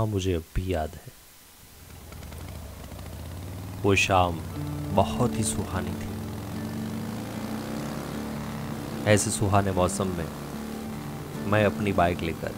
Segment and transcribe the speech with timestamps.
[0.00, 1.12] हाँ मुझे अब भी याद है।
[3.82, 4.38] वो शाम
[4.94, 6.08] बहुत ही सुहानी थी।
[9.06, 10.24] ऐसे सुहाने मौसम में
[11.46, 12.54] मैं अपनी बाइक लेकर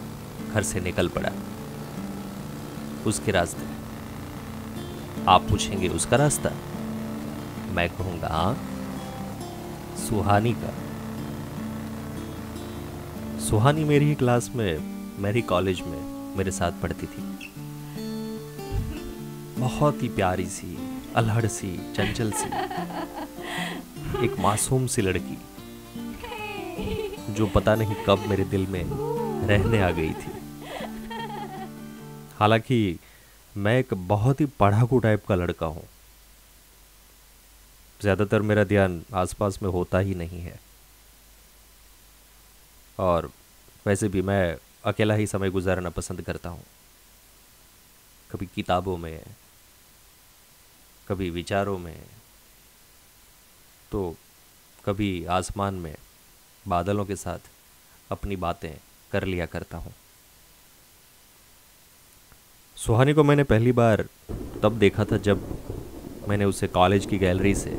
[0.53, 1.31] घर से निकल पड़ा।
[3.07, 3.65] उसके रास्ते
[5.27, 6.49] आप पूछेंगे, उसका रास्ता?
[7.71, 8.55] मैं कहूँगा हाँ
[9.97, 10.73] सुहानी का।
[13.39, 14.71] सुहानी मेरी ही क्लास में,
[15.21, 17.23] मेरी कॉलेज में मेरे साथ पढ़ती थी।
[19.59, 20.77] बहुत ही प्यारी सी
[21.15, 22.49] अलहड़ सी चंचल सी
[24.25, 25.37] एक मासूम सी लड़की
[27.33, 28.83] जो पता नहीं कब मेरे दिल में
[29.47, 30.31] रहने आ गई थी।
[32.39, 32.99] हालाँकि
[33.55, 35.83] मैं एक बहुत ही पढ़ाकू टाइप का लड़का हूँ।
[38.01, 40.59] ज़्यादातर मेरा ध्यान आसपास में होता ही नहीं है।
[42.99, 43.29] और
[43.85, 46.63] वैसे भी मैं अकेला ही समय गुजारना पसंद करता हूँ।
[48.29, 49.19] कभी किताबों में,
[51.07, 51.97] कभी विचारों में
[53.91, 54.15] तो
[54.85, 55.95] कभी आसमान में
[56.65, 57.49] बादलों के साथ
[58.11, 58.73] अपनी बातें
[59.11, 59.93] कर लिया करता हूँ।
[62.77, 64.07] सुहानी को मैंने पहली बार
[64.63, 65.47] तब देखा था जब
[66.29, 67.71] मैंने उसे कॉलेज की गैलरी से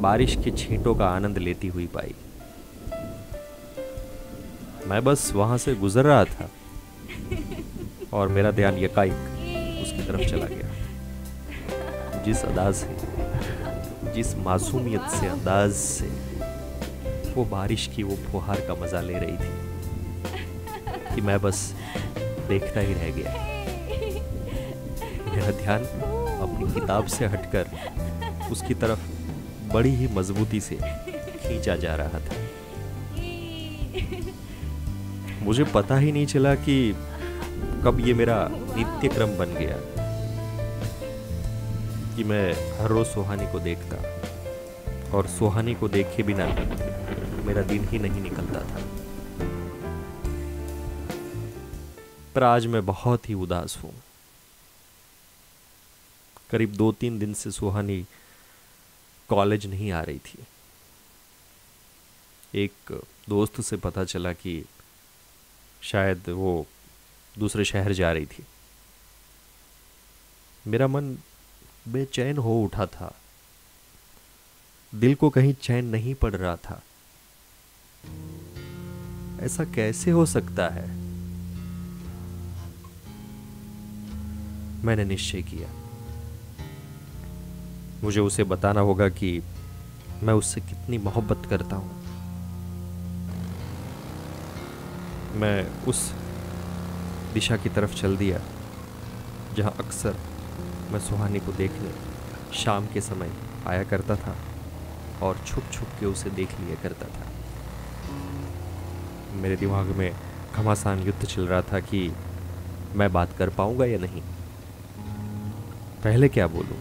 [0.00, 2.14] बारिश की छींटों का आनंद लेती हुई पाई।
[4.86, 6.48] मैं बस वहाँ से गुजर रहा था
[8.12, 9.12] और मेरा ध्यान यकाइक
[9.82, 16.06] उसकी तरफ़ चला गया। जिस अंदाज से, जिस मासूमियत से, अंदाज से
[17.32, 21.58] वो बारिश की वो फुहार का मज़ा ले रही थी कि मैं बस
[22.48, 23.32] देखता ही रह गया।
[25.26, 27.64] मेरा ध्यान अपनी किताब से हटकर
[28.52, 29.00] उसकी तरफ़
[29.72, 32.42] बड़ी ही मजबूती से खींचा जा रहा था।
[35.44, 36.76] मुझे पता ही नहीं चला कि
[37.84, 39.76] कब ये मेरा नित्य क्रम बन गया,
[42.16, 43.96] कि मैं हर रोज सुहानी को देखता
[45.16, 46.46] और सुहानी को देखे बिना
[47.46, 48.80] मेरा दिन ही नहीं निकलता था।
[52.34, 53.94] पर आज मैं बहुत ही उदास हूँ।
[56.50, 58.04] करीब दो तीन दिन से सुहानी
[59.28, 60.44] कॉलेज नहीं आ रही थी।
[62.54, 64.64] एक दोस्त से पता चला कि
[65.84, 66.66] शायद वो
[67.38, 68.44] दूसरे शहर जा रही थी।
[70.66, 71.18] मेरा मन
[71.88, 73.14] बेचैन हो उठा था।
[74.94, 76.82] दिल को कहीं चैन नहीं पड़ रहा था।
[79.40, 80.88] ऐसा कैसे हो सकता है?
[84.84, 85.68] मैंने निश्चय किया।
[88.04, 89.42] मुझे उसे बताना होगा कि
[90.22, 92.03] मैं उससे कितनी मोहब्बत करता हूँ।
[95.34, 96.12] मैं उस
[97.34, 98.40] दिशा की तरफ़ चल दिया,
[99.56, 100.16] जहाँ अक्सर
[100.92, 101.90] मैं सुहानी को देखने,
[102.54, 103.30] शाम के समय
[103.66, 104.36] आया करता था
[105.22, 107.26] और छुप छुप के उसे देख लिया करता था।
[109.34, 110.14] मेरे दिमाग में
[110.54, 112.12] घमासान युद्ध चल रहा था कि
[112.94, 114.22] मैं बात कर पाऊँगा या नहीं।
[116.04, 116.78] पहले क्या बोलूँ?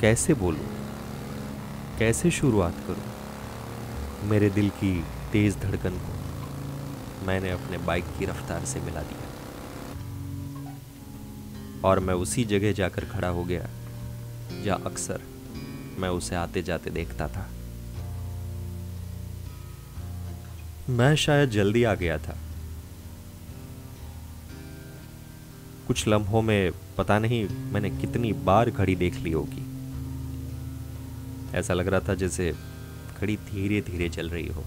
[0.00, 0.66] कैसे बोलूँ?
[1.98, 4.28] कैसे शुरुआत करूँ?
[4.28, 6.27] मेरे दिल की तेज धड़कन को
[7.22, 9.28] मैंने अपने बाइक की रफ्तार से मिला दिया।
[11.84, 13.68] और मैं उसी जगह जाकर खड़ा हो गया,
[14.64, 15.20] जहाँ अक्सर
[15.98, 17.48] मैं उसे आते जाते देखता था।
[20.88, 22.38] मैं शायद जल्दी आ गया था।
[25.86, 29.64] कुछ लम्हों में पता नहीं मैंने कितनी बार घड़ी देख ली होगी।
[31.56, 32.54] ऐसा लग रहा था जैसे
[33.20, 34.64] घड़ी धीरे धीरे चल रही हो।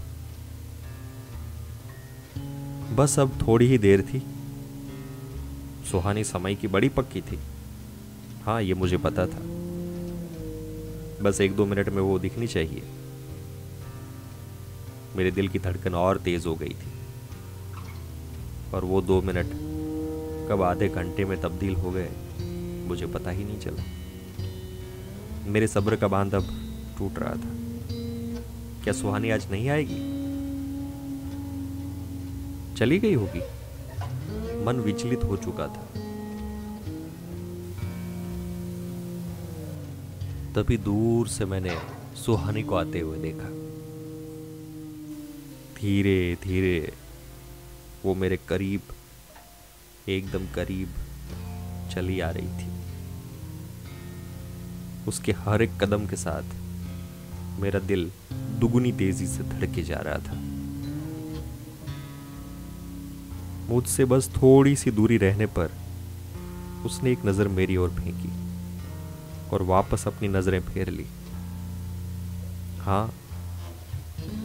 [2.93, 4.23] बस अब थोड़ी ही देर थी।
[5.91, 7.39] सुहानी समय की बड़ी पक्की थी।
[8.43, 9.39] हाँ ये मुझे पता था।
[11.23, 12.83] बस एक दो मिनट में वो दिखनी चाहिए।
[15.15, 16.91] मेरे दिल की धड़कन और तेज हो गई थी।
[18.73, 19.47] और वो दो मिनट
[20.49, 22.09] कब आधे घंटे में तब्दील हो गए,
[22.87, 23.83] मुझे पता ही नहीं चला।
[25.45, 26.45] मेरे सब्र का बाँध अब
[26.97, 27.51] टूट रहा था।
[28.83, 30.20] क्या सुहानी आज नहीं आएगी?
[32.81, 33.39] चली गई होगी।
[34.65, 35.81] मन विचलित हो चुका था।
[40.55, 41.75] तभी दूर से मैंने
[42.15, 43.49] सुहानी को आते हुए देखा।
[45.75, 46.93] धीरे धीरे,
[48.05, 48.81] वो मेरे करीब,
[50.09, 50.89] एकदम करीब
[51.95, 52.71] चली आ रही थी।
[55.07, 56.43] उसके हर एक कदम के साथ
[57.59, 60.50] मेरा दिल दुगुनी तेज़ी से धड़के जा रहा था।
[63.71, 65.71] मुझसे बस थोड़ी सी दूरी रहने पर
[66.85, 68.29] उसने एक नज़र मेरी ओर फेंकी
[69.49, 71.05] और वापस अपनी नज़रें फेर ली।
[72.79, 73.05] हाँ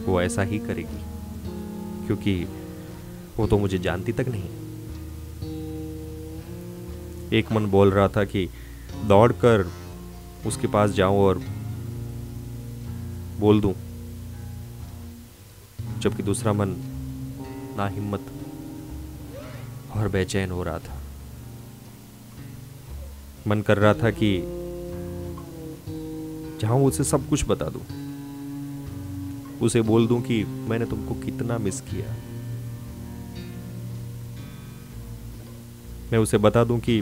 [0.05, 1.01] वो ऐसा ही करेगी,
[2.07, 2.33] क्योंकि
[3.37, 4.49] वो तो मुझे जानती तक नहीं।
[7.31, 8.47] एक मन बोल रहा था कि
[9.05, 9.71] दौड़कर
[10.47, 11.41] उसके पास जाऊँ और
[13.39, 13.73] बोल दूँ,
[15.99, 16.75] जबकि दूसरा मन
[17.77, 18.31] ना हिम्मत
[19.97, 21.01] और बेचैन हो रहा था।
[23.47, 24.43] मन कर रहा था कि
[26.61, 27.81] जाऊँ उसे सब कुछ बता दूँ।
[29.61, 32.15] उसे बोल दूँ कि मैंने तुमको कितना मिस किया।
[36.11, 37.01] मैं उसे बता दूँ कि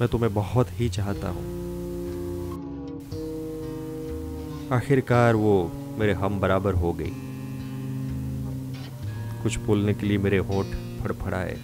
[0.00, 1.44] मैं तुम्हें बहुत ही चाहता हूँ।
[4.72, 7.12] आखिरकार वो मेरे हम बराबर हो गई।
[9.42, 10.66] कुछ बोलने के लिए मेरे होठ
[11.04, 11.56] फड़फड़ाए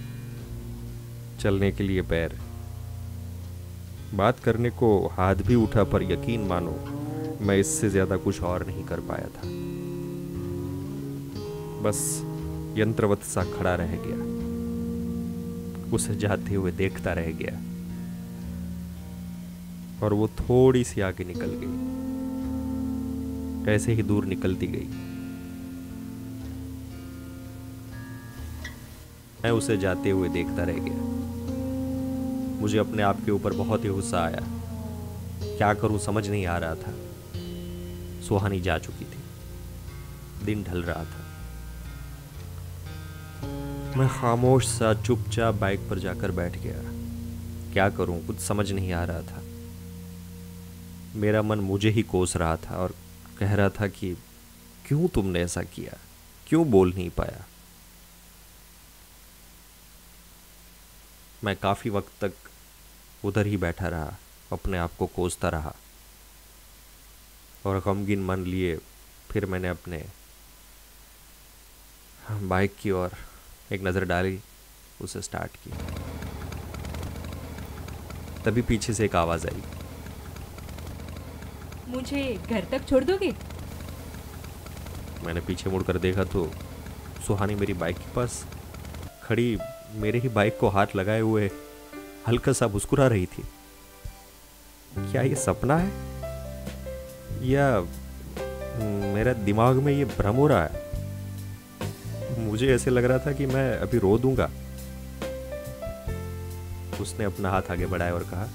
[1.41, 2.39] चलने के लिए पैर।
[4.15, 6.75] बात करने को हाथ भी उठा, पर यकीन मानो,
[7.41, 9.43] मैं इससे ज़्यादा कुछ और नहीं कर पाया था।
[11.83, 12.01] बस
[12.79, 14.19] यंत्रवत सा खड़ा रह गया।
[15.95, 17.55] उसे जाते हुए देखता रह गया।
[20.03, 21.75] और वो थोड़ी सी आगे निकल गई।
[23.75, 24.89] ऐसे ही दूर निकलती गई।
[29.45, 31.21] मैं उसे जाते हुए देखता रह गया।
[32.61, 34.41] मुझे अपने आप के ऊपर बहुत ही गुस्सा आया।
[35.57, 36.95] क्या करूँ समझ नहीं आ रहा था।
[38.29, 39.21] सुहानी जा चुकी थी।
[40.47, 41.27] दिन ढल रहा था।
[43.99, 46.79] मैं खामोश सा चुपचाप बाइक पर जाकर बैठ गया।
[47.73, 49.43] क्या करूँ कुछ समझ नहीं आ रहा था।
[51.15, 52.95] मेरा मन मुझे ही कोस रहा था और
[53.39, 54.17] कह रहा था कि
[54.89, 55.93] क्यों तुमने ऐसा किया?
[56.47, 57.47] क्यों बोल नहीं पाया?
[61.45, 62.33] मैं काफ़ी वक्त तक
[63.25, 64.17] उधर ही बैठा रहा
[64.53, 65.75] अपने आप को कोसता रहा।
[67.67, 68.77] और गमगीन मन लिए
[69.31, 70.05] फिर मैंने अपने
[72.31, 73.17] बाइक की ओर
[73.73, 74.41] एक नज़र डाली
[75.01, 75.77] उसे स्टार्ट किया
[78.45, 79.63] तभी पीछे से एक आवाज़ आई।
[81.89, 83.33] मुझे घर तक छोड़ दोगे?
[85.25, 86.51] मैंने पीछे मुड़कर देखा तो
[87.27, 88.45] सुहानी मेरी बाइक के पास
[89.25, 89.57] खड़ी
[89.95, 91.51] मेरे ही बाइक को हाथ लगाए हुए
[92.29, 93.43] हल्का सा मुस्कुरा रही थी।
[94.99, 95.91] क्या ये सपना है?
[97.43, 97.81] या
[99.15, 100.89] मेरा दिमाग में ये भ्रम हो रहा है?
[102.39, 104.51] मुझे ऐसे लग रहा था कि मैं अभी रो दूँगा।
[107.01, 108.49] उसने अपना हाथ आगे बढ़ाया और कहा,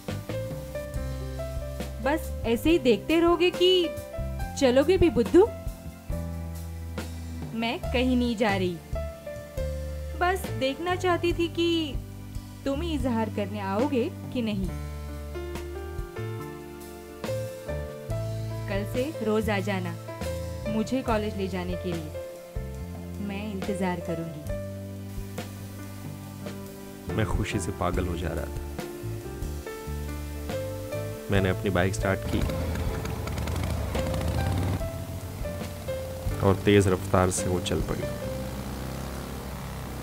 [2.04, 3.90] बस ऐसे ही देखते रहोगे कि
[4.62, 5.46] चलोगे भी बुद्धू?
[7.60, 8.78] मैं कहीं नहीं जा रही।
[10.20, 11.96] बस देखना चाहती थी कि
[12.66, 14.04] तुम ही इजहार करने आओगे
[14.34, 14.68] कि नहीं।
[18.70, 19.96] कल से रोज आ जाना,
[20.70, 22.24] मुझे कॉलेज ले जाने के लिए।
[23.28, 24.44] मैं इंतज़ार करूँगी।
[27.16, 28.64] मैं खुशी से पागल हो जा रहा था।
[31.32, 32.40] मैंने अपनी बाइक स्टार्ट की
[36.48, 38.25] और तेज रफ्तार से वो चल पड़ी।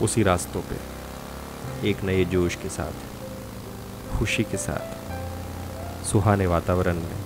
[0.02, 0.76] उसी रास्तों पे।
[1.88, 2.92] एक नए जोश के साथ,
[4.18, 7.16] खुशी के साथ, सुहाने वातावरण में,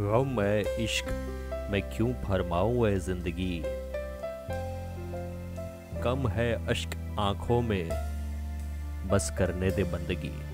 [0.00, 1.04] गम है इश्क,
[1.72, 3.62] मैं क्यों फरमाऊं है ज़िंदगी?
[6.02, 7.88] कम है अश्क आँखों में,
[9.08, 10.47] बस करने दे बंदगी।